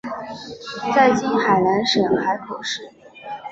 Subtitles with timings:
[0.95, 2.91] 在今海南省海口市。